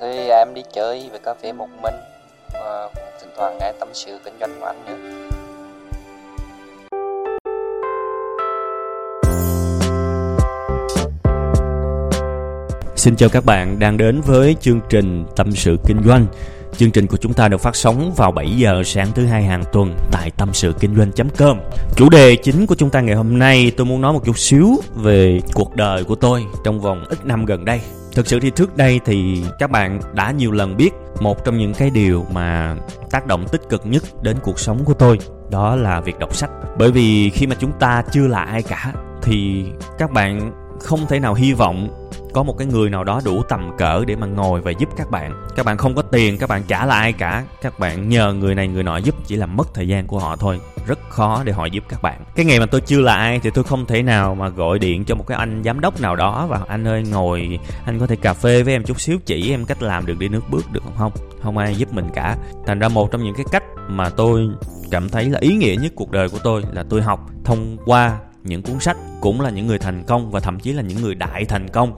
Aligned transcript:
Thì 0.00 0.28
à, 0.28 0.38
em 0.38 0.54
đi 0.54 0.62
chơi 0.72 1.08
về 1.12 1.18
cà 1.24 1.34
phê 1.34 1.52
một 1.52 1.68
mình 1.82 1.94
và 2.52 2.88
thỉnh 3.20 3.30
thoảng 3.36 3.58
nghe 3.60 3.72
tâm 3.80 3.88
sự 3.92 4.18
kinh 4.24 4.34
doanh 4.40 4.60
của 4.60 4.66
anh 4.66 4.84
nữa. 4.84 4.96
Xin 12.96 13.16
chào 13.16 13.28
các 13.28 13.44
bạn 13.44 13.78
đang 13.78 13.96
đến 13.96 14.20
với 14.20 14.56
chương 14.60 14.80
trình 14.88 15.24
Tâm 15.36 15.52
sự 15.52 15.76
Kinh 15.86 16.02
doanh. 16.06 16.26
Chương 16.76 16.90
trình 16.90 17.06
của 17.06 17.16
chúng 17.16 17.32
ta 17.32 17.48
được 17.48 17.60
phát 17.60 17.76
sóng 17.76 18.12
vào 18.16 18.32
7 18.32 18.50
giờ 18.56 18.82
sáng 18.84 19.08
thứ 19.14 19.26
hai 19.26 19.42
hàng 19.42 19.64
tuần 19.72 19.96
tại 20.12 20.30
tâm 20.36 20.48
sự 20.52 20.74
kinh 20.80 20.96
doanh.com. 20.96 21.60
Chủ 21.96 22.08
đề 22.10 22.36
chính 22.36 22.66
của 22.66 22.74
chúng 22.74 22.90
ta 22.90 23.00
ngày 23.00 23.14
hôm 23.14 23.38
nay, 23.38 23.72
tôi 23.76 23.86
muốn 23.86 24.00
nói 24.00 24.12
một 24.12 24.24
chút 24.24 24.38
xíu 24.38 24.66
về 24.94 25.40
cuộc 25.54 25.76
đời 25.76 26.04
của 26.04 26.14
tôi 26.14 26.44
trong 26.64 26.80
vòng 26.80 27.04
ít 27.08 27.26
năm 27.26 27.44
gần 27.44 27.64
đây. 27.64 27.80
Thực 28.14 28.26
sự 28.26 28.40
thì 28.40 28.50
trước 28.50 28.76
đây 28.76 29.00
thì 29.04 29.44
các 29.58 29.70
bạn 29.70 30.00
đã 30.12 30.30
nhiều 30.30 30.50
lần 30.52 30.76
biết 30.76 30.90
một 31.20 31.44
trong 31.44 31.58
những 31.58 31.74
cái 31.74 31.90
điều 31.90 32.26
mà 32.32 32.76
tác 33.10 33.26
động 33.26 33.46
tích 33.52 33.62
cực 33.68 33.86
nhất 33.86 34.02
đến 34.22 34.36
cuộc 34.42 34.60
sống 34.60 34.84
của 34.84 34.94
tôi, 34.94 35.18
đó 35.50 35.76
là 35.76 36.00
việc 36.00 36.18
đọc 36.18 36.34
sách. 36.34 36.50
Bởi 36.78 36.92
vì 36.92 37.30
khi 37.30 37.46
mà 37.46 37.56
chúng 37.58 37.72
ta 37.72 38.02
chưa 38.12 38.26
là 38.26 38.42
ai 38.42 38.62
cả, 38.62 38.92
thì 39.22 39.64
các 39.98 40.10
bạn 40.10 40.52
không 40.80 41.06
thể 41.06 41.20
nào 41.20 41.34
hy 41.34 41.52
vọng 41.52 41.88
có 42.32 42.42
một 42.42 42.58
cái 42.58 42.66
người 42.66 42.90
nào 42.90 43.04
đó 43.04 43.20
đủ 43.24 43.42
tầm 43.48 43.70
cỡ 43.78 44.04
để 44.04 44.16
mà 44.16 44.26
ngồi 44.26 44.60
và 44.60 44.70
giúp 44.70 44.88
các 44.96 45.10
bạn. 45.10 45.46
Các 45.56 45.66
bạn 45.66 45.76
không 45.76 45.94
có 45.94 46.02
tiền, 46.02 46.38
các 46.38 46.48
bạn 46.48 46.62
trả 46.68 46.86
là 46.86 46.94
ai 46.94 47.12
cả. 47.12 47.44
Các 47.62 47.78
bạn 47.78 48.08
nhờ 48.08 48.32
người 48.32 48.54
này, 48.54 48.68
người 48.68 48.82
nọ 48.82 48.96
giúp, 48.96 49.14
chỉ 49.26 49.36
là 49.36 49.46
mất 49.46 49.74
thời 49.74 49.88
gian 49.88 50.06
của 50.06 50.18
họ 50.18 50.36
thôi. 50.36 50.60
Rất 50.86 50.98
khó 51.08 51.42
để 51.44 51.52
họ 51.52 51.64
giúp 51.64 51.84
các 51.88 52.02
bạn. 52.02 52.24
Cái 52.34 52.44
ngày 52.44 52.60
mà 52.60 52.66
tôi 52.66 52.80
chưa 52.80 53.00
là 53.00 53.14
ai 53.14 53.40
thì 53.40 53.50
tôi 53.54 53.64
không 53.64 53.86
thể 53.86 54.02
nào 54.02 54.34
mà 54.34 54.48
gọi 54.48 54.78
điện 54.78 55.04
cho 55.04 55.14
một 55.14 55.26
cái 55.26 55.38
anh 55.38 55.62
giám 55.64 55.80
đốc 55.80 56.00
nào 56.00 56.16
đó 56.16 56.46
và 56.46 56.60
anh 56.68 56.86
ơi, 56.86 57.02
ngồi, 57.10 57.58
anh 57.84 57.98
có 57.98 58.06
thể 58.06 58.16
cà 58.16 58.34
phê 58.34 58.62
với 58.62 58.74
em 58.74 58.84
chút 58.84 59.00
xíu, 59.00 59.18
chỉ 59.26 59.50
em 59.50 59.64
cách 59.64 59.82
làm 59.82 60.06
được 60.06 60.18
đi 60.18 60.28
nước 60.28 60.42
bước 60.50 60.72
được 60.72 60.82
không? 60.84 60.94
Không 60.96 61.12
không 61.42 61.58
ai 61.58 61.76
giúp 61.76 61.92
mình 61.92 62.08
cả. 62.14 62.36
Thành 62.66 62.78
ra 62.78 62.88
một 62.88 63.10
trong 63.10 63.24
những 63.24 63.34
cái 63.34 63.44
cách 63.52 63.64
mà 63.88 64.08
tôi 64.08 64.48
cảm 64.90 65.08
thấy 65.08 65.30
là 65.30 65.38
ý 65.38 65.54
nghĩa 65.54 65.76
nhất 65.80 65.92
cuộc 65.96 66.10
đời 66.10 66.28
của 66.28 66.38
tôi 66.44 66.62
là 66.72 66.84
tôi 66.88 67.02
học 67.02 67.30
thông 67.44 67.76
qua 67.84 68.18
những 68.44 68.62
cuốn 68.62 68.80
sách 68.80 68.96
cũng 69.20 69.40
là 69.40 69.50
những 69.50 69.66
người 69.66 69.78
thành 69.78 70.04
công 70.06 70.30
và 70.30 70.40
thậm 70.40 70.60
chí 70.60 70.72
là 70.72 70.82
những 70.82 71.02
người 71.02 71.14
đại 71.14 71.44
thành 71.44 71.68
công. 71.68 71.94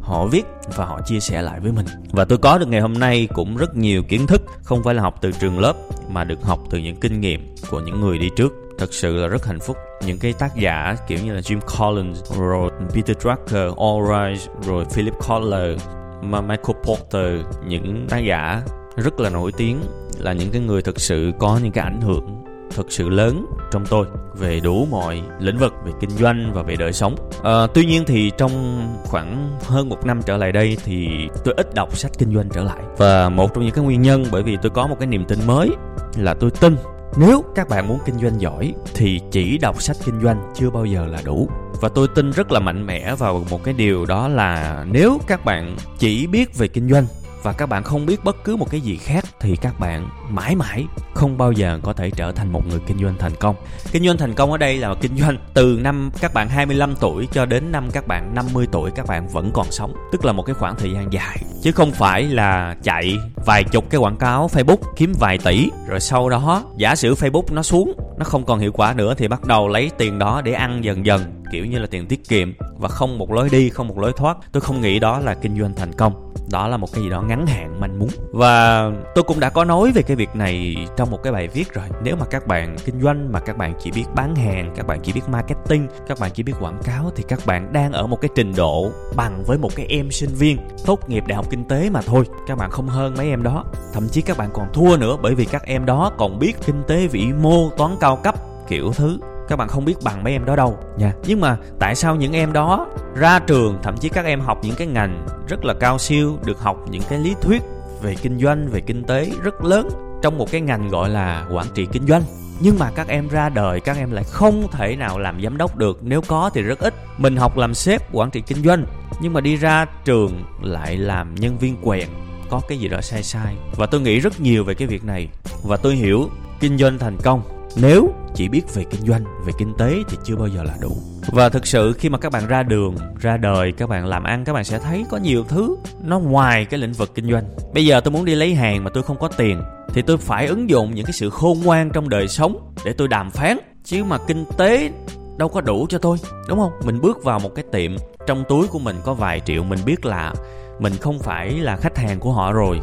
Họ 0.00 0.26
viết 0.26 0.46
và 0.76 0.84
họ 0.84 1.00
chia 1.06 1.20
sẻ 1.20 1.42
lại 1.42 1.60
với 1.60 1.72
mình. 1.72 1.86
Và 2.12 2.24
tôi 2.24 2.38
có 2.38 2.58
được 2.58 2.68
ngày 2.68 2.80
hôm 2.80 2.92
nay 2.92 3.28
cũng 3.34 3.56
rất 3.56 3.76
nhiều 3.76 4.02
kiến 4.02 4.26
thức 4.26 4.42
không 4.62 4.82
phải 4.82 4.94
là 4.94 5.02
học 5.02 5.18
từ 5.20 5.32
trường 5.32 5.58
lớp 5.58 5.76
mà 6.08 6.24
được 6.24 6.42
học 6.42 6.60
từ 6.70 6.78
những 6.78 6.96
kinh 6.96 7.20
nghiệm 7.20 7.54
của 7.70 7.80
những 7.80 8.00
người 8.00 8.18
đi 8.18 8.30
trước. 8.36 8.52
Thật 8.78 8.94
sự 8.94 9.16
là 9.16 9.28
rất 9.28 9.46
hạnh 9.46 9.60
phúc. 9.60 9.76
Những 10.06 10.18
cái 10.18 10.32
tác 10.32 10.56
giả 10.56 10.96
kiểu 11.08 11.18
như 11.24 11.32
là 11.32 11.40
Jim 11.40 11.60
Collins 11.60 12.22
rồi 12.38 12.70
Peter 12.94 13.16
Drucker, 13.20 13.72
All 13.78 14.04
Rise 14.08 14.52
rồi 14.66 14.84
Philip 14.84 15.14
Kotler 15.28 15.80
Michael 16.22 16.76
Porter 16.84 17.40
những 17.66 18.06
tác 18.08 18.18
giả 18.18 18.62
rất 18.96 19.20
là 19.20 19.30
nổi 19.30 19.52
tiếng 19.56 19.80
là 20.18 20.32
những 20.32 20.50
cái 20.50 20.60
người 20.60 20.82
thực 20.82 21.00
sự 21.00 21.32
có 21.38 21.60
những 21.62 21.72
cái 21.72 21.84
ảnh 21.84 22.00
hưởng 22.00 22.43
thực 22.70 22.92
sự 22.92 23.08
lớn 23.08 23.46
trong 23.70 23.86
tôi 23.86 24.06
về 24.34 24.60
đủ 24.60 24.86
mọi 24.90 25.22
lĩnh 25.38 25.58
vực 25.58 25.72
về 25.84 25.92
kinh 26.00 26.10
doanh 26.10 26.50
và 26.54 26.62
về 26.62 26.76
đời 26.76 26.92
sống. 26.92 27.14
À, 27.42 27.66
tuy 27.74 27.84
nhiên 27.84 28.04
thì 28.06 28.30
trong 28.38 28.84
khoảng 29.04 29.58
hơn 29.64 29.88
một 29.88 30.06
năm 30.06 30.20
trở 30.26 30.36
lại 30.36 30.52
đây 30.52 30.76
thì 30.84 31.08
tôi 31.44 31.54
ít 31.56 31.74
đọc 31.74 31.96
sách 31.96 32.12
kinh 32.18 32.34
doanh 32.34 32.48
trở 32.48 32.64
lại. 32.64 32.82
Và 32.98 33.28
một 33.28 33.54
trong 33.54 33.64
những 33.64 33.74
cái 33.74 33.84
nguyên 33.84 34.02
nhân 34.02 34.24
bởi 34.32 34.42
vì 34.42 34.56
tôi 34.62 34.70
có 34.70 34.86
một 34.86 34.96
cái 34.98 35.06
niềm 35.06 35.24
tin 35.24 35.38
mới 35.46 35.70
là 36.16 36.34
tôi 36.34 36.50
tin 36.50 36.76
nếu 37.16 37.44
các 37.54 37.68
bạn 37.68 37.88
muốn 37.88 37.98
kinh 38.06 38.18
doanh 38.18 38.40
giỏi 38.40 38.74
thì 38.94 39.20
chỉ 39.30 39.58
đọc 39.58 39.82
sách 39.82 39.96
kinh 40.04 40.20
doanh 40.20 40.52
chưa 40.54 40.70
bao 40.70 40.84
giờ 40.84 41.06
là 41.06 41.18
đủ. 41.24 41.48
Và 41.80 41.88
tôi 41.88 42.08
tin 42.14 42.30
rất 42.30 42.52
là 42.52 42.60
mạnh 42.60 42.86
mẽ 42.86 43.14
vào 43.14 43.44
một 43.50 43.64
cái 43.64 43.74
điều 43.74 44.06
đó 44.06 44.28
là 44.28 44.84
nếu 44.90 45.18
các 45.26 45.44
bạn 45.44 45.76
chỉ 45.98 46.26
biết 46.26 46.58
về 46.58 46.68
kinh 46.68 46.88
doanh 46.88 47.06
và 47.44 47.52
các 47.52 47.68
bạn 47.68 47.82
không 47.82 48.06
biết 48.06 48.24
bất 48.24 48.44
cứ 48.44 48.56
một 48.56 48.70
cái 48.70 48.80
gì 48.80 48.96
khác 48.96 49.24
thì 49.40 49.56
các 49.56 49.80
bạn 49.80 50.08
mãi 50.28 50.56
mãi 50.56 50.84
không 51.14 51.38
bao 51.38 51.52
giờ 51.52 51.78
có 51.82 51.92
thể 51.92 52.10
trở 52.10 52.32
thành 52.32 52.52
một 52.52 52.62
người 52.70 52.80
kinh 52.86 52.98
doanh 52.98 53.14
thành 53.18 53.32
công. 53.40 53.56
Kinh 53.92 54.06
doanh 54.06 54.16
thành 54.16 54.34
công 54.34 54.52
ở 54.52 54.58
đây 54.58 54.76
là 54.76 54.94
kinh 55.00 55.16
doanh 55.16 55.36
từ 55.54 55.78
năm 55.82 56.10
các 56.20 56.34
bạn 56.34 56.48
25 56.48 56.94
tuổi 57.00 57.28
cho 57.32 57.46
đến 57.46 57.72
năm 57.72 57.88
các 57.92 58.06
bạn 58.06 58.34
50 58.34 58.66
tuổi 58.72 58.90
các 58.90 59.06
bạn 59.06 59.28
vẫn 59.28 59.50
còn 59.54 59.66
sống, 59.70 59.94
tức 60.12 60.24
là 60.24 60.32
một 60.32 60.42
cái 60.42 60.54
khoảng 60.54 60.76
thời 60.76 60.92
gian 60.92 61.12
dài. 61.12 61.38
Chứ 61.62 61.72
không 61.72 61.92
phải 61.92 62.22
là 62.22 62.76
chạy 62.82 63.18
vài 63.46 63.64
chục 63.64 63.90
cái 63.90 63.98
quảng 63.98 64.16
cáo 64.16 64.48
Facebook 64.52 64.92
kiếm 64.96 65.12
vài 65.18 65.38
tỷ 65.38 65.68
rồi 65.88 66.00
sau 66.00 66.28
đó 66.28 66.64
giả 66.76 66.96
sử 66.96 67.14
Facebook 67.14 67.54
nó 67.54 67.62
xuống, 67.62 67.92
nó 68.18 68.24
không 68.24 68.44
còn 68.44 68.58
hiệu 68.58 68.72
quả 68.72 68.94
nữa 68.94 69.14
thì 69.18 69.28
bắt 69.28 69.44
đầu 69.44 69.68
lấy 69.68 69.90
tiền 69.98 70.18
đó 70.18 70.40
để 70.44 70.52
ăn 70.52 70.84
dần 70.84 71.06
dần 71.06 71.42
kiểu 71.52 71.66
như 71.66 71.78
là 71.78 71.86
tiền 71.90 72.06
tiết 72.06 72.28
kiệm. 72.28 72.52
Và 72.78 72.88
không 72.88 73.18
một 73.18 73.32
lối 73.32 73.48
đi 73.48 73.70
không 73.70 73.88
một 73.88 73.98
lối 73.98 74.12
thoát. 74.16 74.36
Tôi 74.52 74.60
không 74.60 74.80
nghĩ 74.80 74.98
đó 74.98 75.18
là 75.18 75.34
kinh 75.34 75.60
doanh 75.60 75.74
thành 75.74 75.92
công 75.92 76.23
đó 76.50 76.68
là 76.68 76.76
một 76.76 76.92
cái 76.92 77.02
gì 77.02 77.10
đó 77.10 77.22
ngắn 77.22 77.46
hạn 77.46 77.80
manh 77.80 77.98
muốn. 77.98 78.08
Và 78.32 78.90
tôi 79.14 79.24
cũng 79.24 79.40
đã 79.40 79.50
có 79.50 79.64
nói 79.64 79.92
về 79.92 80.02
cái 80.02 80.16
việc 80.16 80.36
này 80.36 80.76
trong 80.96 81.10
một 81.10 81.22
cái 81.22 81.32
bài 81.32 81.48
viết 81.48 81.74
rồi. 81.74 81.84
Nếu 82.02 82.16
mà 82.16 82.26
các 82.26 82.46
bạn 82.46 82.76
kinh 82.84 83.02
doanh 83.02 83.32
mà 83.32 83.40
các 83.40 83.56
bạn 83.56 83.74
chỉ 83.80 83.90
biết 83.90 84.04
bán 84.14 84.34
hàng, 84.36 84.72
các 84.76 84.86
bạn 84.86 85.00
chỉ 85.02 85.12
biết 85.12 85.28
marketing, 85.28 85.88
các 86.08 86.18
bạn 86.20 86.30
chỉ 86.34 86.42
biết 86.42 86.52
quảng 86.60 86.78
cáo 86.84 87.12
thì 87.16 87.24
các 87.28 87.38
bạn 87.46 87.72
đang 87.72 87.92
ở 87.92 88.06
một 88.06 88.20
cái 88.20 88.28
trình 88.34 88.54
độ 88.56 88.90
bằng 89.16 89.44
với 89.46 89.58
một 89.58 89.70
cái 89.76 89.86
em 89.88 90.10
sinh 90.10 90.34
viên 90.34 90.58
tốt 90.86 91.08
nghiệp 91.08 91.24
đại 91.26 91.36
học 91.36 91.46
kinh 91.50 91.64
tế 91.68 91.90
mà 91.90 92.00
thôi. 92.02 92.24
Các 92.46 92.58
bạn 92.58 92.70
không 92.70 92.88
hơn 92.88 93.14
mấy 93.16 93.28
em 93.28 93.42
đó. 93.42 93.64
Thậm 93.92 94.08
chí 94.08 94.22
các 94.22 94.36
bạn 94.36 94.50
còn 94.52 94.66
thua 94.72 94.96
nữa 94.96 95.16
bởi 95.22 95.34
vì 95.34 95.44
các 95.44 95.62
em 95.62 95.86
đó 95.86 96.12
còn 96.18 96.38
biết 96.38 96.52
kinh 96.66 96.82
tế 96.88 97.06
vĩ 97.06 97.26
mô, 97.42 97.70
toán 97.70 97.96
cao 98.00 98.16
cấp, 98.16 98.34
kiểu 98.68 98.92
thứ 98.92 99.18
các 99.48 99.56
bạn 99.56 99.68
không 99.68 99.84
biết 99.84 99.94
bằng 100.04 100.24
mấy 100.24 100.32
em 100.32 100.44
đó 100.44 100.56
đâu, 100.56 100.78
nha. 100.98 101.12
Nhưng 101.26 101.40
mà 101.40 101.56
tại 101.78 101.94
sao 101.94 102.16
những 102.16 102.32
em 102.32 102.52
đó 102.52 102.86
ra 103.16 103.38
trường, 103.38 103.78
thậm 103.82 103.96
chí 103.96 104.08
các 104.08 104.24
em 104.24 104.40
học 104.40 104.58
những 104.62 104.74
cái 104.74 104.86
ngành 104.86 105.26
rất 105.48 105.64
là 105.64 105.74
cao 105.80 105.98
siêu, 105.98 106.38
được 106.44 106.60
học 106.60 106.76
những 106.90 107.02
cái 107.08 107.18
lý 107.18 107.34
thuyết 107.40 107.62
về 108.02 108.14
kinh 108.22 108.38
doanh, 108.38 108.68
về 108.68 108.80
kinh 108.80 109.04
tế 109.04 109.30
rất 109.42 109.64
lớn 109.64 109.88
trong 110.22 110.38
một 110.38 110.50
cái 110.50 110.60
ngành 110.60 110.88
gọi 110.88 111.08
là 111.08 111.46
quản 111.52 111.66
trị 111.74 111.86
kinh 111.92 112.06
doanh? 112.06 112.22
Nhưng 112.60 112.78
mà 112.78 112.90
các 112.90 113.08
em 113.08 113.28
ra 113.28 113.48
đời, 113.48 113.80
các 113.80 113.96
em 113.96 114.10
lại 114.10 114.24
không 114.24 114.66
thể 114.72 114.96
nào 114.96 115.18
làm 115.18 115.42
giám 115.42 115.56
đốc 115.56 115.76
được. 115.76 115.98
Nếu 116.02 116.20
có 116.28 116.50
thì 116.54 116.62
rất 116.62 116.78
ít. 116.78 116.94
Mình 117.18 117.36
học 117.36 117.56
làm 117.56 117.74
sếp 117.74 118.14
quản 118.14 118.30
trị 118.30 118.42
kinh 118.46 118.62
doanh, 118.62 118.86
nhưng 119.20 119.32
mà 119.32 119.40
đi 119.40 119.56
ra 119.56 119.86
trường 120.04 120.44
lại 120.62 120.96
làm 120.96 121.34
nhân 121.34 121.58
viên 121.58 121.76
quèn. 121.82 122.08
Có 122.50 122.60
cái 122.68 122.78
gì 122.78 122.88
đó 122.88 123.00
sai 123.00 123.22
sai. 123.22 123.56
Và 123.76 123.86
tôi 123.86 124.00
nghĩ 124.00 124.20
rất 124.20 124.40
nhiều 124.40 124.64
về 124.64 124.74
cái 124.74 124.88
việc 124.88 125.04
này. 125.04 125.28
Và 125.62 125.76
tôi 125.76 125.94
hiểu 125.94 126.28
kinh 126.60 126.78
doanh 126.78 126.98
thành 126.98 127.16
công. 127.22 127.42
Nếu 127.76 128.14
chỉ 128.34 128.48
biết 128.48 128.74
về 128.74 128.84
kinh 128.84 129.06
doanh, 129.06 129.24
về 129.46 129.52
kinh 129.58 129.74
tế 129.78 129.94
thì 130.08 130.16
chưa 130.24 130.36
bao 130.36 130.48
giờ 130.48 130.62
là 130.62 130.74
đủ. 130.80 130.96
Và 131.32 131.48
thực 131.48 131.66
sự 131.66 131.92
khi 131.92 132.08
mà 132.08 132.18
các 132.18 132.32
bạn 132.32 132.46
ra 132.46 132.62
đường, 132.62 132.96
ra 133.20 133.36
đời, 133.36 133.72
các 133.72 133.88
bạn 133.88 134.06
làm 134.06 134.24
ăn, 134.24 134.44
các 134.44 134.52
bạn 134.52 134.64
sẽ 134.64 134.78
thấy 134.78 135.04
có 135.10 135.16
nhiều 135.16 135.44
thứ 135.48 135.76
nó 136.02 136.18
ngoài 136.18 136.64
cái 136.64 136.80
lĩnh 136.80 136.92
vực 136.92 137.14
kinh 137.14 137.30
doanh. 137.30 137.44
Bây 137.74 137.86
giờ 137.86 138.00
tôi 138.00 138.12
muốn 138.12 138.24
đi 138.24 138.34
lấy 138.34 138.54
hàng 138.54 138.84
mà 138.84 138.90
tôi 138.94 139.02
không 139.02 139.18
có 139.18 139.28
tiền, 139.28 139.62
thì 139.88 140.02
tôi 140.02 140.16
phải 140.16 140.46
ứng 140.46 140.70
dụng 140.70 140.94
những 140.94 141.04
cái 141.04 141.12
sự 141.12 141.30
khôn 141.30 141.60
ngoan 141.64 141.90
trong 141.90 142.08
đời 142.08 142.28
sống 142.28 142.74
để 142.84 142.92
tôi 142.92 143.08
đàm 143.08 143.30
phán. 143.30 143.58
Chứ 143.84 144.04
mà 144.04 144.18
kinh 144.26 144.44
tế 144.56 144.90
đâu 145.36 145.48
có 145.48 145.60
đủ 145.60 145.86
cho 145.88 145.98
tôi, 145.98 146.16
đúng 146.48 146.58
không? 146.58 146.72
Mình 146.84 147.00
bước 147.00 147.24
vào 147.24 147.38
một 147.38 147.54
cái 147.54 147.64
tiệm, 147.72 147.96
trong 148.26 148.44
túi 148.48 148.66
của 148.66 148.78
mình 148.78 148.96
có 149.04 149.14
vài 149.14 149.40
triệu, 149.40 149.64
mình 149.64 149.78
biết 149.84 150.04
là 150.04 150.34
mình 150.78 150.92
không 151.00 151.18
phải 151.18 151.50
là 151.50 151.76
khách 151.76 151.98
hàng 151.98 152.20
của 152.20 152.32
họ 152.32 152.52
rồi. 152.52 152.80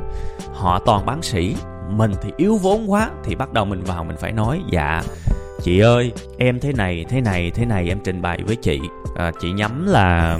Họ 0.54 0.80
toàn 0.86 1.06
bán 1.06 1.21
sỉ, 1.21 1.56
mình 1.89 2.12
thì 2.21 2.31
yếu 2.38 2.57
vốn 2.57 2.92
quá 2.92 3.09
thì 3.24 3.36
bắt 3.36 3.54
đầu 3.54 3.65
mình 3.65 3.81
vào 3.83 4.04
mình 4.04 4.18
phải 4.18 4.31
nói 4.31 4.62
dạ 4.71 5.04
chị 5.63 5.80
ơi 5.80 6.12
em 6.38 6.60
thế 6.60 6.74
này 6.74 7.06
thế 7.10 7.22
này 7.22 7.52
thế 7.56 7.66
này 7.66 7.88
em 7.88 8.00
trình 8.04 8.22
bày 8.22 8.40
với 8.46 8.56
chị. 8.56 8.80
À, 9.16 9.31
chị 9.42 9.52
nhắm 9.52 9.88
là 9.88 10.40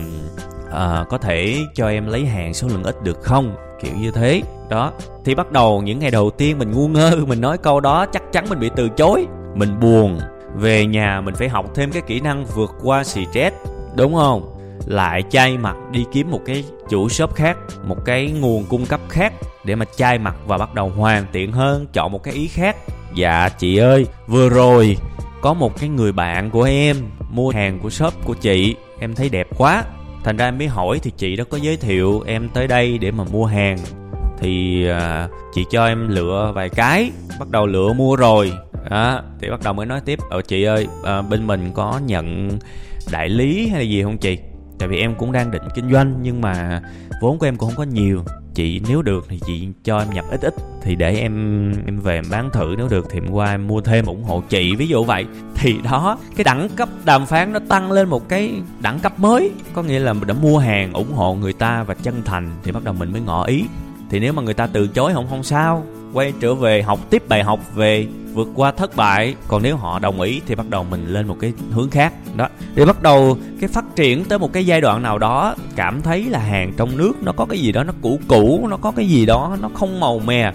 à, 0.72 1.06
có 1.10 1.18
thể 1.18 1.58
cho 1.76 1.90
em 1.90 2.08
lấy 2.08 2.26
hàng 2.26 2.54
số 2.54 2.68
lượng 2.68 2.84
ít 2.84 3.04
được 3.04 3.22
không? 3.22 3.56
Kiểu 3.82 3.94
như 4.00 4.12
thế. 4.12 4.42
Đó 4.70 4.92
thì 5.26 5.36
bắt 5.36 5.52
đầu 5.52 5.82
những 5.82 6.00
ngày 6.00 6.12
đầu 6.12 6.32
tiên 6.32 6.60
mình 6.60 6.72
ngu 6.72 6.88
ngơ 6.88 7.16
mình 7.28 7.42
nói 7.42 7.58
câu 7.58 7.80
đó 7.80 8.06
chắc 8.06 8.24
chắn 8.32 8.46
mình 8.50 8.60
bị 8.60 8.70
từ 8.76 8.90
chối. 8.90 9.28
Mình 9.56 9.80
buồn. 9.80 10.20
Về 10.56 10.86
nhà 10.86 11.22
mình 11.22 11.36
phải 11.36 11.50
học 11.50 11.66
thêm 11.76 11.92
cái 11.92 12.02
kỹ 12.02 12.20
năng 12.20 12.46
vượt 12.46 12.72
qua 12.84 13.04
stress 13.04 13.56
đúng 13.96 14.16
không? 14.16 14.58
Lại 14.86 15.24
chay 15.30 15.58
mặt 15.58 15.76
đi 15.92 16.06
kiếm 16.12 16.32
một 16.32 16.42
cái 16.46 16.66
chủ 16.90 17.10
shop 17.10 17.36
khác 17.36 17.58
một 17.84 18.06
cái 18.06 18.32
nguồn 18.32 18.66
cung 18.70 18.86
cấp 18.86 19.00
khác 19.10 19.34
để 19.66 19.76
mà 19.76 19.86
chai 19.96 20.20
mặt 20.20 20.36
và 20.48 20.58
bắt 20.58 20.74
đầu 20.74 20.90
hoàn 20.90 21.26
thiện 21.34 21.52
hơn 21.52 21.86
chọn 21.94 22.12
một 22.12 22.24
cái 22.24 22.34
ý 22.34 22.48
khác. 22.48 22.76
Dạ 23.16 23.50
chị 23.50 23.78
ơi 23.78 24.08
vừa 24.28 24.50
rồi 24.50 24.98
có 25.42 25.54
một 25.54 25.80
cái 25.80 25.90
người 25.90 26.12
bạn 26.12 26.50
của 26.50 26.64
em 26.64 26.96
mua 27.30 27.50
hàng 27.50 27.80
của 27.80 27.90
shop 27.90 28.14
của 28.26 28.34
chị 28.34 28.76
em 29.00 29.16
thấy 29.16 29.30
đẹp 29.30 29.48
quá. 29.58 29.84
Thành 30.24 30.38
ra 30.38 30.46
em 30.46 30.58
mới 30.58 30.68
hỏi 30.68 31.00
thì 31.04 31.12
chị 31.18 31.36
đó 31.36 31.44
có 31.50 31.58
giới 31.58 31.78
thiệu 31.78 32.24
em 32.28 32.50
tới 32.54 32.68
đây 32.68 32.98
để 32.98 33.12
mà 33.12 33.24
mua 33.32 33.46
hàng. 33.46 33.78
Thì 34.40 34.86
à, 34.88 35.28
chị 35.54 35.66
cho 35.72 35.86
em 35.86 36.08
lựa 36.08 36.52
vài 36.56 36.70
cái 36.70 37.12
bắt 37.40 37.50
đầu 37.50 37.68
lựa 37.68 37.94
mua 37.94 38.16
rồi. 38.16 38.54
Đó 38.90 39.22
thì 39.42 39.50
bắt 39.50 39.60
đầu 39.64 39.74
mới 39.74 39.86
nói 39.86 40.02
tiếp 40.06 40.20
ờ 40.30 40.42
chị 40.42 40.64
ơi 40.64 40.88
à, 41.06 41.22
bên 41.22 41.48
mình 41.48 41.72
có 41.74 42.00
nhận 42.06 42.58
đại 43.12 43.30
lý 43.30 43.68
hay 43.68 43.80
là 43.80 43.86
gì 43.86 44.04
không 44.04 44.18
chị? 44.18 44.38
Tại 44.80 44.88
vì 44.88 45.00
em 45.00 45.16
cũng 45.16 45.32
đang 45.32 45.52
định 45.52 45.64
kinh 45.76 45.92
doanh 45.92 46.20
nhưng 46.22 46.42
mà 46.42 46.82
vốn 47.22 47.40
của 47.40 47.46
em 47.46 47.56
cũng 47.56 47.70
không 47.70 47.78
có 47.78 47.84
nhiều 47.84 48.24
chị 48.54 48.82
nếu 48.88 49.02
được 49.02 49.26
thì 49.30 49.40
chị 49.46 49.68
cho 49.84 50.00
em 50.00 50.08
nhập 50.14 50.26
ít 50.32 50.42
ít, 50.42 50.54
thì 50.82 50.96
để 50.96 51.16
em 51.16 51.72
em 51.86 52.00
về 52.00 52.16
em 52.16 52.26
bán 52.32 52.50
thử. 52.54 52.76
Nếu 52.78 52.88
được 52.88 53.08
thì 53.10 53.20
em 53.20 53.32
qua 53.32 53.52
em 53.52 53.68
mua 53.68 53.82
thêm 53.82 54.06
ủng 54.06 54.24
hộ 54.24 54.44
chị. 54.50 54.76
Ví 54.76 54.88
dụ 54.88 55.04
vậy. 55.04 55.26
Thì 55.56 55.76
đó, 55.84 56.18
cái 56.36 56.44
đẳng 56.44 56.70
cấp 56.76 56.90
đàm 57.06 57.26
phán 57.26 57.54
nó 57.54 57.60
tăng 57.70 57.92
lên 57.92 58.10
một 58.10 58.30
cái 58.30 58.54
đẳng 58.82 59.00
cấp 59.00 59.20
mới. 59.20 59.52
Có 59.74 59.84
nghĩa 59.84 60.00
là 60.00 60.14
mình 60.14 60.28
đã 60.28 60.34
mua 60.34 60.58
hàng, 60.58 60.94
ủng 60.94 61.14
hộ 61.14 61.34
người 61.34 61.54
ta 61.54 61.84
và 61.84 61.94
chân 61.94 62.22
thành 62.26 62.52
thì 62.64 62.72
bắt 62.72 62.84
đầu 62.84 62.94
mình 62.94 63.12
mới 63.12 63.22
ngỏ 63.22 63.44
ý. 63.46 63.64
Thì 64.10 64.20
nếu 64.20 64.34
mà 64.34 64.42
người 64.42 64.54
ta 64.54 64.68
từ 64.68 64.88
chối 64.88 65.14
không 65.14 65.28
không 65.30 65.44
sao 65.44 65.84
quay 66.14 66.34
trở 66.40 66.56
về 66.56 66.82
học, 66.82 67.00
tiếp 67.10 67.24
bài 67.30 67.44
học 67.44 67.60
về 67.76 68.08
vượt 68.34 68.48
qua 68.56 68.72
thất 68.72 68.96
bại. 68.96 69.36
Còn 69.48 69.64
nếu 69.64 69.78
họ 69.78 70.00
đồng 70.00 70.22
ý 70.22 70.42
thì 70.48 70.56
bắt 70.56 70.70
đầu 70.70 70.84
mình 70.84 71.08
lên 71.08 71.28
một 71.28 71.38
cái 71.40 71.54
hướng 71.72 71.90
khác. 71.90 72.14
Đó. 72.36 72.48
Để 72.76 72.86
bắt 72.86 73.02
đầu 73.02 73.38
cái 73.60 73.70
phát 73.70 73.86
triển 73.96 74.26
tới 74.26 74.40
một 74.40 74.54
cái 74.54 74.66
giai 74.66 74.82
đoạn 74.82 75.04
nào 75.04 75.18
đó, 75.18 75.56
cảm 75.76 76.02
thấy 76.02 76.24
là 76.24 76.40
hàng 76.40 76.74
trong 76.78 76.98
nước 76.98 77.14
nó 77.24 77.32
có 77.32 77.46
cái 77.46 77.60
gì 77.60 77.72
đó 77.72 77.84
nó 77.84 77.94
cũ 78.02 78.20
cũ, 78.28 78.68
nó 78.70 78.78
có 78.78 78.92
cái 78.92 79.08
gì 79.08 79.26
đó 79.26 79.58
nó 79.62 79.70
không 79.74 80.00
màu 80.00 80.20
mè, 80.20 80.52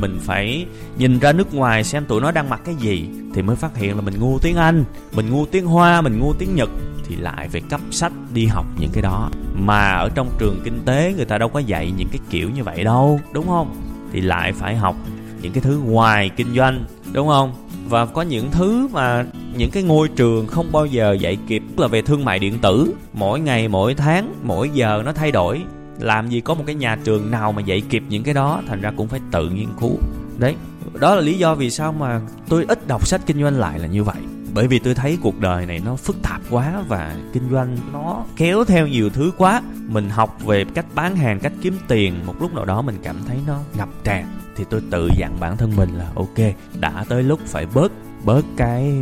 mình 0.00 0.18
phải 0.22 0.66
nhìn 0.98 1.18
ra 1.18 1.32
nước 1.32 1.54
ngoài 1.54 1.84
xem 1.84 2.04
tụi 2.04 2.20
nó 2.20 2.30
đang 2.30 2.50
mặc 2.50 2.60
cái 2.64 2.74
gì 2.74 3.08
thì 3.34 3.42
mới 3.42 3.56
phát 3.56 3.76
hiện 3.76 3.96
là 3.96 4.00
mình 4.02 4.20
ngu 4.20 4.38
tiếng 4.38 4.56
anh, 4.56 4.84
mình 5.12 5.30
ngu 5.30 5.46
tiếng 5.46 5.66
hoa, 5.66 6.00
mình 6.00 6.20
ngu 6.20 6.32
tiếng 6.32 6.54
nhật 6.54 6.70
thì 7.08 7.16
lại 7.16 7.48
phải 7.48 7.60
cấp 7.60 7.80
sách 7.90 8.12
đi 8.34 8.46
học 8.46 8.66
những 8.78 8.90
cái 8.92 9.02
đó. 9.02 9.30
Mà 9.54 9.90
ở 9.90 10.08
trong 10.14 10.30
trường 10.38 10.60
kinh 10.64 10.80
tế 10.84 11.14
người 11.16 11.24
ta 11.24 11.38
đâu 11.38 11.48
có 11.48 11.58
dạy 11.58 11.92
những 11.96 12.08
cái 12.08 12.18
kiểu 12.30 12.50
như 12.50 12.64
vậy 12.64 12.84
đâu, 12.84 13.20
đúng 13.32 13.46
không? 13.46 13.76
Thì 14.16 14.22
lại 14.22 14.52
phải 14.52 14.76
học 14.76 14.96
những 15.42 15.52
cái 15.52 15.60
thứ 15.60 15.78
ngoài 15.84 16.30
kinh 16.36 16.54
doanh, 16.54 16.84
đúng 17.12 17.28
không? 17.28 17.54
Và 17.88 18.06
có 18.06 18.22
những 18.22 18.50
thứ 18.50 18.88
mà 18.92 19.24
những 19.56 19.70
cái 19.70 19.82
ngôi 19.82 20.08
trường 20.08 20.46
không 20.46 20.72
bao 20.72 20.86
giờ 20.86 21.16
dạy 21.20 21.38
kịp 21.48 21.62
là 21.76 21.86
về 21.86 22.02
thương 22.02 22.24
mại 22.24 22.38
điện 22.38 22.58
tử, 22.58 22.94
mỗi 23.12 23.40
ngày, 23.40 23.68
mỗi 23.68 23.94
tháng, 23.94 24.34
mỗi 24.42 24.70
giờ 24.70 25.02
nó 25.04 25.12
thay 25.12 25.32
đổi. 25.32 25.62
Làm 25.98 26.28
gì 26.28 26.40
có 26.40 26.54
một 26.54 26.64
cái 26.66 26.74
nhà 26.74 26.98
trường 27.04 27.30
nào 27.30 27.52
mà 27.52 27.62
dạy 27.62 27.82
kịp 27.90 28.02
những 28.08 28.22
cái 28.22 28.34
đó, 28.34 28.62
thành 28.68 28.80
ra 28.80 28.92
cũng 28.96 29.08
phải 29.08 29.20
tự 29.30 29.50
nghiên 29.50 29.68
cứu. 29.80 29.98
Đấy, 30.38 30.54
đó 31.00 31.14
là 31.14 31.20
lý 31.20 31.38
do 31.38 31.54
vì 31.54 31.70
sao 31.70 31.92
mà 31.92 32.20
tôi 32.48 32.64
ít 32.68 32.86
đọc 32.86 33.06
sách 33.06 33.20
kinh 33.26 33.42
doanh 33.42 33.58
lại 33.58 33.78
là 33.78 33.86
như 33.86 34.04
vậy 34.04 34.16
bởi 34.56 34.66
vì 34.66 34.78
tôi 34.78 34.94
thấy 34.94 35.18
cuộc 35.22 35.40
đời 35.40 35.66
này 35.66 35.80
nó 35.84 35.96
phức 35.96 36.16
tạp 36.22 36.40
quá 36.50 36.82
và 36.88 37.16
kinh 37.32 37.42
doanh 37.50 37.78
nó 37.92 38.24
kéo 38.36 38.64
theo 38.64 38.86
nhiều 38.86 39.10
thứ 39.10 39.32
quá. 39.38 39.62
Mình 39.88 40.10
học 40.10 40.44
về 40.44 40.64
cách 40.74 40.86
bán 40.94 41.16
hàng, 41.16 41.40
cách 41.40 41.52
kiếm 41.62 41.78
tiền, 41.88 42.26
một 42.26 42.34
lúc 42.40 42.54
nào 42.54 42.64
đó 42.64 42.82
mình 42.82 42.96
cảm 43.02 43.16
thấy 43.26 43.38
nó 43.46 43.58
ngập 43.78 43.88
tràn. 44.04 44.26
Thì 44.56 44.64
tôi 44.70 44.82
tự 44.90 45.08
dặn 45.18 45.40
bản 45.40 45.56
thân 45.56 45.76
mình 45.76 45.90
là, 45.98 46.06
ok, 46.14 46.54
đã 46.80 47.04
tới 47.08 47.22
lúc 47.22 47.40
phải 47.46 47.66
bớt 47.74 47.92
bớt 48.24 48.44
cái 48.56 48.94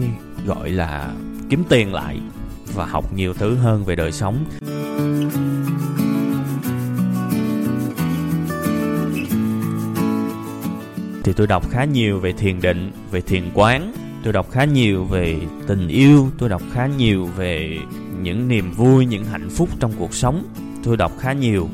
gọi 0.47 0.71
là 0.71 1.15
kiếm 1.51 1.65
tiền 1.69 1.95
lại 1.95 2.21
và 2.75 2.87
học 2.87 3.13
nhiều 3.13 3.35
thứ 3.35 3.55
hơn 3.55 3.85
về 3.85 3.97
đời 3.97 4.13
sống. 4.13 4.45
Thì 11.25 11.33
tôi 11.33 11.47
đọc 11.47 11.71
khá 11.71 11.85
nhiều 11.85 12.21
về 12.21 12.33
thiền 12.33 12.61
định, 12.61 12.93
về 13.11 13.21
thiền 13.21 13.51
quán 13.55 13.93
tôi 14.25 14.33
đọc 14.33 14.51
khá 14.51 14.65
nhiều 14.65 15.05
về 15.05 15.41
tình 15.67 15.89
yêu, 15.89 16.31
tôi 16.39 16.49
đọc 16.49 16.63
khá 16.73 16.87
nhiều 16.87 17.27
về 17.27 17.79
những 18.23 18.49
niềm 18.49 18.73
vui, 18.73 19.07
những 19.07 19.25
hạnh 19.25 19.51
phúc 19.51 19.69
trong 19.81 19.93
cuộc 19.99 20.15
sống. 20.15 20.45
Tôi 20.85 20.97
đọc 20.97 21.13
khá 21.19 21.33
nhiều 21.33 21.69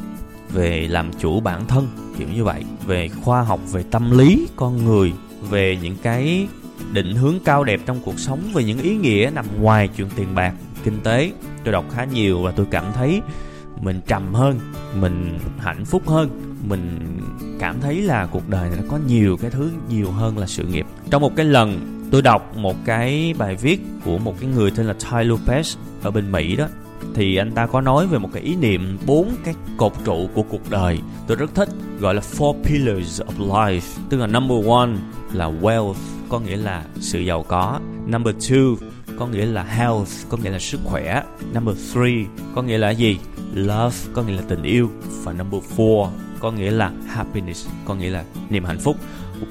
về 0.52 0.86
làm 0.90 1.10
chủ 1.20 1.40
bản 1.40 1.66
thân, 1.66 1.88
kiểu 2.18 2.28
như 2.34 2.44
vậy. 2.44 2.64
Về 2.86 3.08
khoa 3.08 3.42
học, 3.42 3.60
về 3.72 3.84
tâm 3.90 4.18
lý 4.18 4.48
con 4.56 4.84
người, 4.84 5.12
về 5.50 5.78
những 5.82 5.96
cái 6.02 6.46
định 6.92 7.14
hướng 7.14 7.34
cao 7.44 7.64
đẹp 7.64 7.80
trong 7.86 8.00
cuộc 8.04 8.18
sống, 8.18 8.40
về 8.54 8.64
những 8.64 8.80
ý 8.80 8.96
nghĩa 8.96 9.30
nằm 9.34 9.46
ngoài 9.60 9.88
chuyện 9.88 10.08
tiền 10.16 10.34
bạc, 10.34 10.54
kinh 10.84 11.00
tế. 11.04 11.32
Tôi 11.64 11.72
đọc 11.72 11.84
khá 11.92 12.04
nhiều 12.04 12.42
và 12.42 12.50
tôi 12.50 12.66
cảm 12.70 12.84
thấy 12.94 13.20
mình 13.80 14.00
trầm 14.06 14.34
hơn, 14.34 14.60
mình 15.00 15.38
hạnh 15.58 15.84
phúc 15.84 16.08
hơn. 16.08 16.56
Mình 16.68 16.98
cảm 17.58 17.80
thấy 17.80 18.02
là 18.02 18.26
cuộc 18.26 18.48
đời 18.48 18.70
này 18.70 18.78
nó 18.82 18.90
có 18.90 18.98
nhiều 19.06 19.36
cái 19.36 19.50
thứ 19.50 19.70
nhiều 19.88 20.10
hơn 20.10 20.38
là 20.38 20.46
sự 20.46 20.64
nghiệp. 20.64 20.86
Trong 21.10 21.22
một 21.22 21.36
cái 21.36 21.46
lần 21.46 21.99
tôi 22.10 22.22
đọc 22.22 22.56
một 22.56 22.76
cái 22.84 23.34
bài 23.38 23.56
viết 23.56 23.80
của 24.04 24.18
một 24.18 24.34
cái 24.40 24.50
người 24.50 24.70
tên 24.70 24.86
là 24.86 24.92
Ty 24.92 25.28
Lopez 25.28 25.76
ở 26.02 26.10
bên 26.10 26.32
Mỹ 26.32 26.56
đó. 26.56 26.66
Thì 27.14 27.36
anh 27.36 27.52
ta 27.52 27.66
có 27.66 27.80
nói 27.80 28.06
về 28.06 28.18
một 28.18 28.28
cái 28.32 28.42
ý 28.42 28.56
niệm 28.56 28.98
bốn 29.06 29.30
cái 29.44 29.54
cột 29.76 29.92
trụ 30.04 30.28
của 30.34 30.42
cuộc 30.42 30.70
đời. 30.70 30.98
Tôi 31.26 31.36
rất 31.36 31.54
thích 31.54 31.68
gọi 32.00 32.14
là 32.14 32.22
four 32.36 32.62
pillars 32.64 33.20
of 33.22 33.48
life, 33.48 34.00
tức 34.08 34.16
là 34.16 34.26
number 34.26 34.66
one 34.66 34.90
là 35.32 35.50
wealth, 35.50 35.94
có 36.28 36.40
nghĩa 36.40 36.56
là 36.56 36.84
sự 37.00 37.20
giàu 37.20 37.44
có. 37.48 37.80
Number 38.06 38.36
two 38.36 38.76
có 39.18 39.26
nghĩa 39.26 39.46
là 39.46 39.62
health, 39.62 40.08
có 40.28 40.36
nghĩa 40.36 40.50
là 40.50 40.58
sức 40.58 40.80
khỏe. 40.84 41.22
Number 41.54 41.92
three 41.92 42.24
có 42.54 42.62
nghĩa 42.62 42.78
là 42.78 42.90
gì? 42.90 43.18
Love, 43.54 43.96
có 44.12 44.22
nghĩa 44.22 44.36
là 44.36 44.42
tình 44.48 44.62
yêu. 44.62 44.90
Và 45.24 45.32
number 45.32 45.62
four 45.76 46.08
có 46.40 46.50
nghĩa 46.50 46.70
là 46.70 46.92
happiness, 47.08 47.68
có 47.84 47.94
nghĩa 47.94 48.10
là 48.10 48.24
niềm 48.50 48.64
hạnh 48.64 48.78
phúc. 48.78 48.96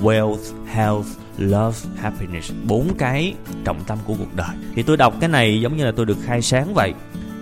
Wealth, 0.02 0.66
health 0.68 1.08
love, 1.40 1.78
happiness, 1.98 2.52
bốn 2.68 2.88
cái 2.98 3.34
trọng 3.64 3.80
tâm 3.88 3.98
của 4.06 4.14
cuộc 4.20 4.36
đời. 4.36 4.56
Thì 4.76 4.84
tôi 4.84 4.98
đọc 4.98 5.14
cái 5.20 5.30
này 5.30 5.62
giống 5.62 5.78
như 5.78 5.86
là 5.86 5.92
tôi 5.96 6.06
được 6.06 6.18
khai 6.24 6.42
sáng 6.42 6.74
vậy. 6.74 6.94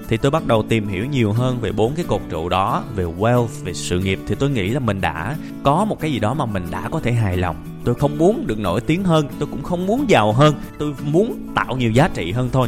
Thì 0.10 0.18
tôi 0.18 0.32
bắt 0.32 0.48
đầu 0.48 0.64
tìm 0.70 0.88
hiểu 0.88 1.06
nhiều 1.06 1.32
hơn 1.34 1.60
về 1.62 1.72
bốn 1.72 1.96
cái 1.96 2.06
cột 2.08 2.22
trụ 2.30 2.50
đó, 2.50 2.84
về 2.96 3.04
wealth, 3.04 3.48
về 3.64 3.74
sự 3.74 4.00
nghiệp. 4.00 4.20
Thì 4.28 4.36
tôi 4.36 4.50
nghĩ 4.50 4.70
là 4.70 4.80
mình 4.80 5.02
đã 5.02 5.36
có 5.64 5.86
một 5.86 6.00
cái 6.00 6.12
gì 6.12 6.20
đó 6.20 6.34
mà 6.34 6.46
mình 6.46 6.64
đã 6.72 6.90
có 6.90 7.00
thể 7.00 7.12
hài 7.12 7.38
lòng. 7.38 7.56
Tôi 7.84 7.96
không 7.96 8.18
muốn 8.18 8.48
được 8.48 8.60
nổi 8.60 8.82
tiếng 8.82 9.04
hơn, 9.04 9.28
tôi 9.40 9.50
cũng 9.52 9.64
không 9.64 9.86
muốn 9.86 10.10
giàu 10.10 10.34
hơn. 10.34 10.56
Tôi 10.80 10.94
muốn 11.04 11.48
tạo 11.56 11.78
nhiều 11.78 11.92
giá 11.92 12.10
trị 12.14 12.32
hơn 12.32 12.50
thôi. 12.54 12.68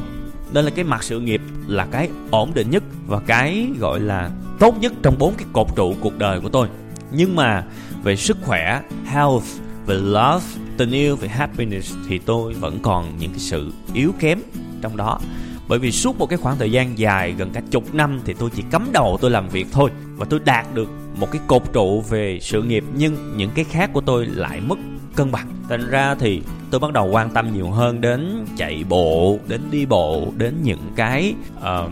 Nên 0.54 0.66
là 0.66 0.72
cái 0.72 0.86
mặt 0.86 1.04
sự 1.04 1.20
nghiệp 1.20 1.42
là 1.68 1.86
cái 1.92 2.10
ổn 2.32 2.52
định 2.54 2.70
nhất 2.70 2.84
và 3.08 3.20
cái 3.20 3.68
gọi 3.80 4.00
là 4.00 4.32
tốt 4.60 4.76
nhất 4.82 4.94
trong 5.02 5.16
bốn 5.20 5.34
cái 5.38 5.46
cột 5.54 5.68
trụ 5.76 5.96
cuộc 6.02 6.18
đời 6.18 6.42
của 6.42 6.50
tôi. 6.50 6.68
Nhưng 7.12 7.36
mà 7.36 7.64
về 8.04 8.16
sức 8.16 8.38
khỏe, 8.42 8.82
health, 9.06 9.44
về 9.86 9.96
love 9.96 10.46
tình 10.80 10.92
yêu 10.92 11.16
về 11.16 11.28
happiness 11.28 11.96
thì 12.08 12.20
tôi 12.20 12.54
vẫn 12.54 12.80
còn 12.82 13.18
những 13.20 13.32
cái 13.32 13.40
sự 13.40 13.72
yếu 13.94 14.12
kém 14.20 14.40
trong 14.82 14.98
đó. 14.98 15.20
Bởi 15.68 15.80
vì 15.80 15.92
suốt 15.92 16.20
một 16.20 16.26
cái 16.30 16.38
khoảng 16.38 16.58
thời 16.58 16.72
gian 16.72 16.98
dài 16.98 17.32
gần 17.38 17.50
cả 17.54 17.62
chục 17.72 17.94
năm 17.94 18.20
thì 18.26 18.34
tôi 18.34 18.50
chỉ 18.56 18.64
cắm 18.72 18.90
đầu 18.92 19.18
tôi 19.22 19.32
làm 19.32 19.50
việc 19.50 19.68
thôi 19.72 19.90
và 20.18 20.26
tôi 20.30 20.40
đạt 20.46 20.66
được 20.74 20.90
một 21.16 21.32
cái 21.32 21.42
cột 21.48 21.64
trụ 21.74 22.02
về 22.02 22.40
sự 22.42 22.62
nghiệp 22.62 22.84
nhưng 22.96 23.38
những 23.38 23.52
cái 23.56 23.66
khác 23.66 23.90
của 23.94 24.02
tôi 24.02 24.26
lại 24.26 24.62
mất 24.62 24.80
cân 25.16 25.32
bằng. 25.32 25.48
Thành 25.70 25.90
ra 25.90 26.16
thì 26.16 26.42
tôi 26.72 26.80
bắt 26.80 26.94
đầu 26.94 27.08
quan 27.08 27.30
tâm 27.30 27.54
nhiều 27.54 27.70
hơn 27.70 28.02
đến 28.02 28.46
chạy 28.58 28.84
bộ 28.90 29.40
đến 29.48 29.62
đi 29.72 29.86
bộ 29.86 30.34
đến 30.38 30.56
những 30.64 30.92
cái 30.96 31.34
uh, 31.58 31.92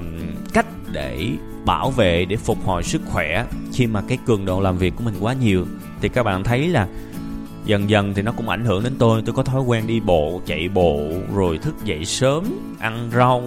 cách 0.54 0.66
để 0.92 1.30
bảo 1.66 1.92
vệ 1.92 2.26
để 2.26 2.36
phục 2.36 2.66
hồi 2.66 2.84
sức 2.84 3.02
khỏe. 3.06 3.46
Khi 3.74 3.88
mà 3.88 4.02
cái 4.08 4.18
cường 4.26 4.46
độ 4.46 4.62
làm 4.62 4.78
việc 4.78 4.94
của 4.96 5.04
mình 5.04 5.16
quá 5.20 5.34
nhiều 5.34 5.66
thì 6.02 6.10
các 6.10 6.24
bạn 6.24 6.44
thấy 6.44 6.68
là 6.68 6.88
dần 7.68 7.90
dần 7.90 8.14
thì 8.14 8.22
nó 8.22 8.32
cũng 8.32 8.50
ảnh 8.50 8.66
hưởng 8.66 8.84
đến 8.84 8.94
tôi. 9.00 9.22
Tôi 9.26 9.36
có 9.36 9.44
thói 9.44 9.62
quen 9.62 9.88
đi 9.88 10.00
bộ, 10.00 10.42
chạy 10.46 10.70
bộ, 10.70 11.10
rồi 11.36 11.58
thức 11.58 11.76
dậy 11.86 12.06
sớm, 12.06 12.44
ăn 12.80 13.10
rau, 13.16 13.44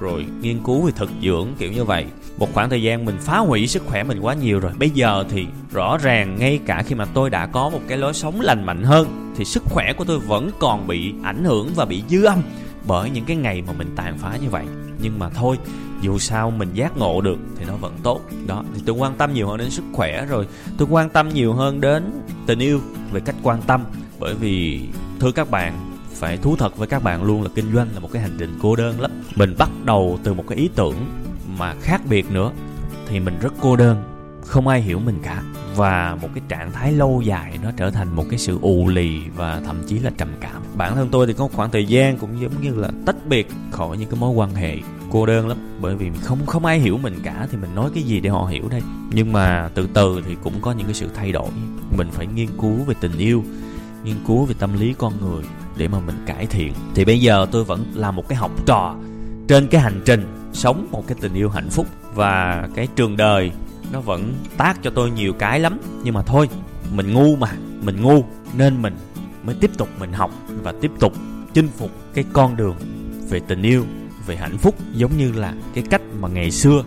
rồi 0.00 0.26
nghiên 0.40 0.58
cứu 0.64 0.82
về 0.82 0.92
thực 0.96 1.10
dưỡng, 1.22 1.48
kiểu 1.58 1.72
như 1.72 1.84
vậy. 1.84 2.04
Một 2.38 2.48
khoảng 2.52 2.70
thời 2.70 2.82
gian 2.82 3.04
mình 3.04 3.16
phá 3.20 3.38
hủy 3.38 3.66
sức 3.66 3.82
khỏe 3.86 4.02
mình 4.02 4.20
quá 4.20 4.34
nhiều 4.34 4.60
rồi. 4.60 4.72
Bây 4.78 4.90
giờ 4.90 5.24
thì 5.30 5.46
rõ 5.72 5.98
ràng 5.98 6.36
ngay 6.38 6.60
cả 6.66 6.82
khi 6.86 6.94
mà 6.94 7.04
tôi 7.04 7.30
đã 7.30 7.46
có 7.46 7.68
một 7.68 7.80
cái 7.88 7.98
lối 7.98 8.14
sống 8.14 8.40
lành 8.40 8.66
mạnh 8.66 8.82
hơn, 8.82 9.32
thì 9.36 9.44
sức 9.44 9.62
khỏe 9.66 9.92
của 9.92 10.04
tôi 10.04 10.18
vẫn 10.18 10.50
còn 10.58 10.86
bị 10.86 11.14
ảnh 11.22 11.44
hưởng 11.44 11.68
và 11.76 11.84
bị 11.84 12.02
dư 12.08 12.24
âm 12.24 12.42
bởi 12.86 13.10
những 13.10 13.24
cái 13.24 13.36
ngày 13.36 13.62
mà 13.66 13.72
mình 13.72 13.92
tàn 13.96 14.18
phá 14.18 14.36
như 14.42 14.50
vậy. 14.50 14.64
Nhưng 15.00 15.18
mà 15.18 15.28
thôi, 15.28 15.58
dù 16.00 16.18
sao 16.18 16.50
mình 16.50 16.74
giác 16.74 16.96
ngộ 16.96 17.20
được 17.20 17.38
thì 17.56 17.64
nó 17.64 17.76
vẫn 17.76 17.94
tốt. 18.02 18.20
Đó, 18.46 18.64
thì 18.74 18.82
tôi 18.86 18.96
quan 18.96 19.14
tâm 19.14 19.34
nhiều 19.34 19.48
hơn 19.48 19.56
đến 19.56 19.70
sức 19.70 19.84
khỏe 19.92 20.26
rồi. 20.26 20.46
Tôi 20.78 20.88
quan 20.90 21.10
tâm 21.10 21.28
nhiều 21.28 21.52
hơn 21.52 21.80
đến 21.80 22.10
tình 22.46 22.58
yêu 22.58 22.80
về 23.12 23.20
cách 23.20 23.36
quan 23.42 23.62
tâm. 23.62 23.84
Bởi 24.18 24.34
vì, 24.34 24.82
thưa 25.20 25.32
các 25.32 25.50
bạn, 25.50 25.96
phải 26.14 26.36
thú 26.36 26.56
thật 26.56 26.76
với 26.76 26.88
các 26.88 27.02
bạn 27.02 27.22
luôn 27.22 27.42
là 27.42 27.48
kinh 27.54 27.74
doanh 27.74 27.88
là 27.94 28.00
một 28.00 28.08
cái 28.12 28.22
hành 28.22 28.36
trình 28.38 28.58
cô 28.62 28.76
đơn 28.76 29.00
lắm. 29.00 29.10
Mình 29.36 29.54
bắt 29.58 29.70
đầu 29.84 30.18
từ 30.24 30.34
một 30.34 30.44
cái 30.48 30.58
ý 30.58 30.70
tưởng 30.74 30.96
mà 31.58 31.74
khác 31.80 32.00
biệt 32.08 32.30
nữa, 32.30 32.50
thì 33.08 33.20
mình 33.20 33.38
rất 33.40 33.52
cô 33.60 33.76
đơn. 33.76 34.02
Không 34.46 34.68
ai 34.68 34.80
hiểu 34.80 34.98
mình 34.98 35.18
cả 35.22 35.42
và 35.76 36.16
một 36.22 36.28
cái 36.34 36.42
trạng 36.48 36.72
thái 36.72 36.92
lâu 36.92 37.22
dài 37.24 37.58
nó 37.62 37.70
trở 37.76 37.90
thành 37.90 38.16
một 38.16 38.24
cái 38.30 38.38
sự 38.38 38.58
ù 38.62 38.88
lì 38.88 39.20
và 39.36 39.60
thậm 39.66 39.82
chí 39.86 39.98
là 39.98 40.10
trầm 40.18 40.28
cảm. 40.40 40.62
Bản 40.76 40.94
thân 40.94 41.08
tôi 41.12 41.26
thì 41.26 41.32
có 41.32 41.48
khoảng 41.52 41.70
thời 41.70 41.84
gian 41.84 42.18
cũng 42.18 42.40
giống 42.40 42.62
như 42.62 42.74
là 42.74 42.90
tách 43.06 43.16
biệt 43.26 43.48
khỏi 43.70 43.98
những 43.98 44.10
cái 44.10 44.20
mối 44.20 44.30
quan 44.30 44.54
hệ 44.54 44.78
cô 45.10 45.26
đơn 45.26 45.48
lắm. 45.48 45.58
Bởi 45.80 45.96
vì 45.96 46.10
không 46.22 46.46
không 46.46 46.64
ai 46.64 46.78
hiểu 46.78 46.98
mình 46.98 47.14
cả 47.24 47.46
thì 47.50 47.56
mình 47.56 47.74
nói 47.74 47.90
cái 47.94 48.02
gì 48.02 48.20
để 48.20 48.30
họ 48.30 48.44
hiểu 48.44 48.68
đây. 48.68 48.80
Nhưng 49.10 49.32
mà 49.32 49.70
từ 49.74 49.88
từ 49.94 50.22
thì 50.26 50.36
cũng 50.42 50.54
có 50.60 50.72
những 50.72 50.86
cái 50.86 50.94
sự 50.94 51.08
thay 51.14 51.32
đổi. 51.32 51.48
Mình 51.96 52.08
phải 52.12 52.26
nghiên 52.26 52.48
cứu 52.60 52.74
về 52.86 52.94
tình 53.00 53.18
yêu, 53.18 53.44
nghiên 54.04 54.16
cứu 54.26 54.44
về 54.44 54.54
tâm 54.58 54.80
lý 54.80 54.94
con 54.98 55.12
người 55.20 55.42
để 55.76 55.88
mà 55.88 55.98
mình 56.06 56.16
cải 56.26 56.46
thiện. 56.46 56.72
Thì 56.94 57.04
bây 57.04 57.20
giờ 57.20 57.46
tôi 57.50 57.64
vẫn 57.64 57.84
là 57.94 58.10
một 58.10 58.28
cái 58.28 58.36
học 58.36 58.50
trò 58.66 58.96
trên 59.48 59.66
cái 59.66 59.80
hành 59.80 60.02
trình 60.04 60.50
sống 60.52 60.86
một 60.90 61.04
cái 61.06 61.16
tình 61.20 61.34
yêu 61.34 61.50
hạnh 61.50 61.70
phúc. 61.70 61.86
Và 62.14 62.68
cái 62.74 62.88
trường 62.96 63.16
đời 63.16 63.50
nó 63.92 64.00
vẫn 64.00 64.34
tác 64.56 64.82
cho 64.82 64.90
tôi 64.90 65.10
nhiều 65.10 65.32
cái 65.32 65.60
lắm. 65.60 65.78
Nhưng 66.04 66.14
mà 66.14 66.22
thôi, 66.22 66.48
mình 66.94 67.12
ngu 67.12 67.36
mà, 67.36 67.52
mình 67.82 68.02
ngu, 68.02 68.24
nên 68.56 68.82
mình 68.82 68.96
mới 69.44 69.54
tiếp 69.60 69.70
tục 69.78 69.88
mình 69.98 70.12
học 70.12 70.30
và 70.62 70.72
tiếp 70.80 70.90
tục 71.00 71.12
chinh 71.54 71.68
phục 71.68 71.90
cái 72.14 72.24
con 72.32 72.56
đường 72.56 72.76
về 73.30 73.40
tình 73.48 73.62
yêu, 73.62 73.84
về 74.26 74.36
hạnh 74.36 74.58
phúc, 74.58 74.74
giống 74.94 75.16
như 75.16 75.32
là 75.32 75.54
cái 75.74 75.84
cách 75.90 76.02
mà 76.20 76.28
ngày 76.28 76.50
xưa 76.50 76.84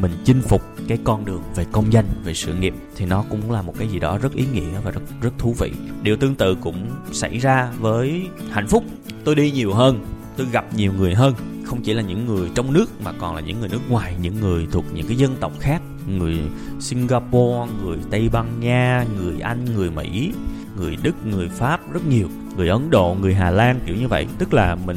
mình 0.00 0.12
chinh 0.24 0.42
phục 0.42 0.62
cái 0.88 0.98
con 1.04 1.24
đường 1.24 1.42
về 1.54 1.66
công 1.72 1.92
danh, 1.92 2.04
về 2.24 2.34
sự 2.34 2.54
nghiệp. 2.54 2.74
Thì 2.96 3.06
nó 3.06 3.24
cũng 3.30 3.50
là 3.50 3.62
một 3.62 3.74
cái 3.78 3.88
gì 3.88 3.98
đó 3.98 4.18
rất 4.18 4.32
ý 4.32 4.44
nghĩa 4.52 4.80
và 4.84 4.90
rất 4.90 5.00
rất 5.20 5.30
thú 5.38 5.54
vị. 5.58 5.72
Điều 6.02 6.16
tương 6.16 6.34
tự 6.34 6.54
cũng 6.54 6.90
xảy 7.12 7.38
ra 7.38 7.70
với 7.78 8.26
hạnh 8.50 8.66
phúc. 8.66 8.84
Tôi 9.24 9.34
đi 9.34 9.50
nhiều 9.50 9.74
hơn, 9.74 10.06
tôi 10.36 10.46
gặp 10.52 10.74
nhiều 10.76 10.92
người 10.92 11.14
hơn. 11.14 11.34
Không 11.64 11.82
chỉ 11.82 11.94
là 11.94 12.02
những 12.02 12.26
người 12.26 12.50
trong 12.54 12.72
nước 12.72 13.00
mà 13.04 13.12
còn 13.12 13.34
là 13.34 13.40
những 13.40 13.60
người 13.60 13.68
nước 13.68 13.90
ngoài, 13.90 14.16
những 14.22 14.40
người 14.40 14.66
thuộc 14.72 14.84
những 14.94 15.06
cái 15.06 15.16
dân 15.16 15.36
tộc 15.40 15.52
khác 15.60 15.82
người 16.18 16.38
singapore, 16.80 17.72
người 17.84 17.98
tây 18.10 18.28
ban 18.32 18.60
nha, 18.60 19.04
người 19.16 19.40
anh, 19.40 19.64
người 19.64 19.90
mỹ, 19.90 20.32
người 20.76 20.96
đức, 21.02 21.26
người 21.26 21.48
pháp 21.48 21.92
rất 21.92 22.06
nhiều. 22.06 22.28
Người 22.56 22.68
ấn 22.68 22.90
độ, 22.90 23.16
người 23.20 23.34
hà 23.34 23.50
lan 23.50 23.80
kiểu 23.86 23.96
như 23.96 24.08
vậy. 24.08 24.26
Tức 24.38 24.54
là 24.54 24.74
mình 24.74 24.96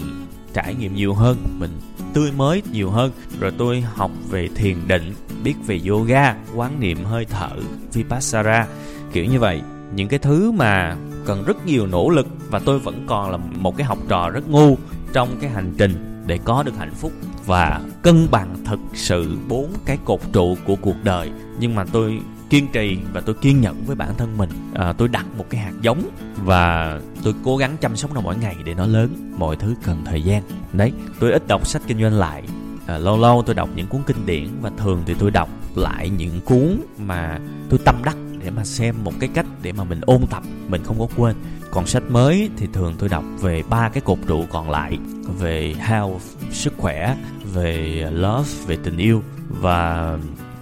trải 0.54 0.76
nghiệm 0.76 0.96
nhiều 0.96 1.14
hơn, 1.14 1.38
mình 1.60 1.72
tươi 2.14 2.32
mới 2.38 2.62
nhiều 2.72 2.90
hơn. 2.90 3.12
Rồi 3.40 3.52
tôi 3.58 3.82
học 3.82 4.12
về 4.30 4.50
thiền 4.56 4.78
định, 4.88 5.14
biết 5.44 5.56
về 5.68 5.82
yoga, 5.88 6.36
quán 6.56 6.80
niệm 6.80 7.04
hơi 7.04 7.26
thở 7.26 7.50
vipassana 7.94 8.68
kiểu 9.14 9.26
như 9.26 9.40
vậy. 9.40 9.62
Những 9.96 10.08
cái 10.08 10.20
thứ 10.20 10.52
mà 10.52 10.96
cần 11.26 11.44
rất 11.44 11.66
nhiều 11.66 11.88
nỗ 11.88 12.10
lực 12.10 12.28
và 12.50 12.60
tôi 12.60 12.80
vẫn 12.80 13.04
còn 13.08 13.32
là 13.32 13.38
một 13.38 13.78
cái 13.78 13.86
học 13.86 13.98
trò 14.08 14.30
rất 14.30 14.50
ngu 14.50 14.78
trong 15.14 15.30
cái 15.42 15.50
hành 15.50 15.74
trình 15.78 16.24
để 16.28 16.40
có 16.44 16.64
được 16.64 16.78
hạnh 16.78 16.94
phúc 16.94 17.12
và 17.46 17.82
cân 18.02 18.28
bằng 18.32 18.56
thực 18.66 18.80
sự 18.94 19.38
bốn 19.48 19.74
cái 19.86 19.98
cột 20.06 20.20
trụ 20.34 20.58
của 20.66 20.76
cuộc 20.76 21.04
đời. 21.04 21.32
Nhưng 21.60 21.76
mà 21.76 21.86
tôi 21.92 22.20
kiên 22.50 22.68
trì 22.74 22.98
và 23.14 23.22
tôi 23.22 23.36
kiên 23.42 23.62
nhẫn 23.62 23.84
với 23.86 23.96
bản 23.96 24.10
thân 24.18 24.38
mình. 24.38 24.50
À, 24.74 24.94
tôi 24.94 25.08
đặt 25.08 25.26
một 25.38 25.46
cái 25.50 25.62
hạt 25.62 25.74
giống 25.82 26.10
và 26.44 27.00
tôi 27.24 27.34
cố 27.44 27.58
gắng 27.58 27.78
chăm 27.82 27.96
sóc 27.96 28.14
nó 28.14 28.22
mỗi 28.22 28.38
ngày 28.38 28.56
để 28.66 28.74
nó 28.74 28.86
lớn 28.86 29.34
mọi 29.38 29.56
thứ 29.56 29.76
cần 29.84 30.02
thời 30.06 30.22
gian. 30.22 30.44
Đấy 30.74 30.92
tôi 31.20 31.32
ít 31.32 31.48
đọc 31.48 31.68
sách 31.68 31.82
kinh 31.88 32.02
doanh 32.02 32.14
lại. 32.14 32.44
À, 32.88 32.98
lâu 32.98 33.18
lâu 33.18 33.44
tôi 33.46 33.56
đọc 33.56 33.70
những 33.76 33.88
cuốn 33.88 34.02
kinh 34.08 34.26
điển 34.26 34.48
và 34.62 34.72
thường 34.78 35.04
thì 35.06 35.14
tôi 35.20 35.32
đọc 35.32 35.50
lại 35.76 36.10
những 36.10 36.42
cuốn 36.46 36.80
mà 36.98 37.40
tôi 37.70 37.80
tâm 37.86 37.96
đắc 38.06 38.18
để 38.44 38.50
mà 38.50 38.66
xem 38.66 38.96
một 39.04 39.14
cái 39.20 39.30
cách 39.34 39.46
để 39.62 39.72
mà 39.72 39.84
mình 39.84 40.02
ôn 40.02 40.22
tập, 40.30 40.44
mình 40.68 40.84
không 40.84 41.00
có 41.00 41.08
quên. 41.18 41.36
Còn 41.72 41.86
sách 41.86 42.04
mới 42.10 42.50
thì 42.58 42.68
thường 42.74 42.96
tôi 43.00 43.10
đọc 43.10 43.24
về 43.42 43.64
ba 43.70 43.90
cái 43.90 44.02
cột 44.02 44.18
trụ 44.28 44.46
còn 44.52 44.70
lại, 44.70 44.98
về 45.40 45.76
health, 45.80 46.22
sức 46.52 46.74
khỏe, 46.78 47.16
về 47.54 48.06
love, 48.12 48.50
về 48.68 48.78
tình 48.84 48.98
yêu 48.98 49.24
và 49.50 50.18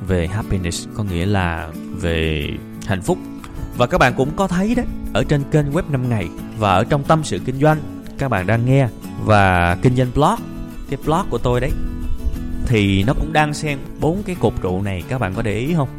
về 0.07 0.27
happiness, 0.27 0.87
có 0.93 1.03
nghĩa 1.03 1.25
là 1.25 1.69
về 1.95 2.49
hạnh 2.85 3.01
phúc. 3.01 3.17
Và 3.77 3.87
các 3.87 3.97
bạn 3.97 4.13
cũng 4.17 4.31
có 4.35 4.47
thấy 4.47 4.75
đấy, 4.75 4.85
ở 5.13 5.23
trên 5.23 5.43
kênh 5.51 5.71
web 5.71 5.83
5 5.91 6.09
ngày 6.09 6.27
và 6.57 6.73
ở 6.73 6.83
trong 6.83 7.03
tâm 7.03 7.23
sự 7.23 7.39
kinh 7.45 7.59
doanh, 7.59 7.79
các 8.17 8.29
bạn 8.29 8.47
đang 8.47 8.65
nghe 8.65 8.87
và 9.25 9.77
kinh 9.81 9.95
doanh 9.95 10.11
blog, 10.13 10.39
cái 10.89 10.99
blog 11.05 11.29
của 11.29 11.37
tôi 11.37 11.59
đấy, 11.59 11.71
thì 12.67 13.03
nó 13.03 13.13
cũng 13.13 13.33
đang 13.33 13.53
xen 13.53 13.77
bốn 13.99 14.23
cái 14.23 14.35
cột 14.39 14.53
trụ 14.61 14.81
này, 14.81 15.03
các 15.09 15.21
bạn 15.21 15.33
có 15.33 15.41
để 15.41 15.59
ý 15.59 15.73
không? 15.73 15.89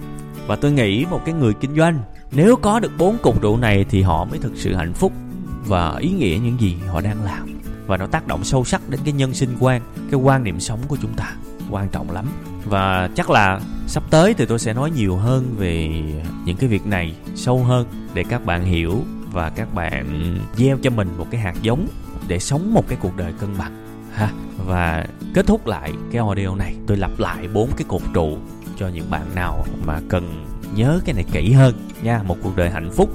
Và 0.47 0.57
tôi 0.57 0.73
nghĩ 0.73 1.05
một 1.11 1.21
cái 1.25 1.35
người 1.35 1.55
kinh 1.55 1.77
doanh, 1.77 1.99
nếu 2.33 2.57
có 2.57 2.81
được 2.81 2.93
bốn 2.99 3.17
cột 3.23 3.35
trụ 3.43 3.57
này 3.57 3.85
thì 3.91 4.03
họ 4.03 4.25
mới 4.25 4.39
thực 4.39 4.53
sự 4.57 4.75
hạnh 4.75 4.93
phúc 4.93 5.13
và 5.67 5.97
ý 5.99 6.11
nghĩa 6.11 6.39
những 6.43 6.61
gì 6.61 6.77
họ 6.89 7.01
đang 7.01 7.25
làm. 7.25 7.61
Và 7.87 7.97
nó 7.97 8.07
tác 8.07 8.27
động 8.27 8.45
sâu 8.45 8.65
sắc 8.65 8.89
đến 8.89 9.01
cái 9.05 9.13
nhân 9.13 9.35
sinh 9.35 9.57
quan, 9.61 9.83
cái 10.11 10.21
quan 10.21 10.45
niệm 10.45 10.61
sống 10.61 10.81
của 10.89 10.97
chúng 11.03 11.15
ta. 11.15 11.33
Quan 11.71 11.89
trọng 11.89 12.11
lắm. 12.11 12.27
Và 12.65 13.11
chắc 13.15 13.31
là 13.31 13.61
sắp 13.87 14.03
tới 14.11 14.35
thì 14.35 14.47
tôi 14.47 14.59
sẽ 14.59 14.75
nói 14.75 14.91
nhiều 14.91 15.17
hơn 15.17 15.55
về 15.59 15.89
những 16.45 16.57
cái 16.57 16.69
việc 16.69 16.87
này 16.87 17.15
sâu 17.35 17.65
hơn 17.65 17.87
để 18.15 18.25
các 18.29 18.47
bạn 18.47 18.65
hiểu 18.65 19.03
và 19.33 19.51
các 19.51 19.75
bạn 19.75 20.39
gieo 20.57 20.79
cho 20.83 20.91
mình 20.91 21.09
một 21.19 21.27
cái 21.31 21.41
hạt 21.41 21.55
giống 21.63 21.87
để 22.29 22.39
sống 22.39 22.75
một 22.75 22.89
cái 22.89 22.99
cuộc 23.01 23.17
đời 23.17 23.33
cân 23.41 23.59
bằng, 23.59 23.73
ha. 24.15 24.31
Và 24.67 25.07
kết 25.35 25.47
thúc 25.47 25.67
lại 25.67 25.93
cái 26.13 26.19
audio 26.19 26.55
này, 26.55 26.75
tôi 26.87 26.97
lặp 26.97 27.11
lại 27.19 27.49
bốn 27.49 27.71
cái 27.77 27.85
cột 27.89 28.03
trụ 28.15 28.39
cho 28.77 28.89
những 28.89 29.11
bạn 29.11 29.35
nào 29.35 29.65
mà 29.85 30.01
cần 30.09 30.47
nhớ 30.75 31.01
cái 31.05 31.15
này 31.15 31.25
kỹ 31.33 31.53
hơn 31.53 31.75
nha. 32.03 32.23
Một 32.23 32.37
cuộc 32.43 32.57
đời 32.57 32.71
hạnh 32.71 32.91
phúc, 32.91 33.11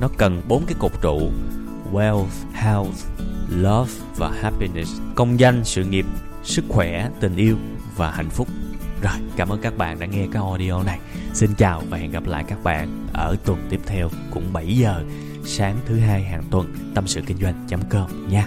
nó 0.00 0.08
cần 0.16 0.42
bốn 0.48 0.66
cái 0.66 0.74
cột 0.78 0.92
trụ. 1.02 1.30
Wealth, 1.92 2.26
health, 2.52 2.96
love 3.50 3.92
và 4.16 4.30
happiness. 4.42 5.00
Công 5.14 5.40
danh, 5.40 5.64
sự 5.64 5.84
nghiệp, 5.84 6.06
sức 6.42 6.64
khỏe, 6.68 7.10
tình 7.20 7.36
yêu 7.36 7.56
và 7.96 8.10
hạnh 8.10 8.30
phúc. 8.30 8.48
Rồi, 9.02 9.12
cảm 9.36 9.48
ơn 9.48 9.60
các 9.60 9.78
bạn 9.78 9.98
đã 9.98 10.06
nghe 10.06 10.26
cái 10.32 10.42
audio 10.42 10.82
này. 10.82 10.98
Xin 11.32 11.54
chào 11.54 11.82
và 11.90 11.98
hẹn 11.98 12.10
gặp 12.10 12.26
lại 12.26 12.44
các 12.48 12.64
bạn 12.64 13.06
ở 13.12 13.36
tuần 13.44 13.66
tiếp 13.70 13.80
theo, 13.86 14.10
cũng 14.30 14.52
7 14.52 14.76
giờ 14.76 15.02
sáng 15.44 15.76
thứ 15.86 15.98
hai 15.98 16.22
hàng 16.22 16.44
tuần, 16.50 16.74
tâm 16.94 17.06
sự 17.06 17.20
kinh 17.26 17.36
doanh 17.36 17.66
com 17.90 18.30
nha. 18.30 18.46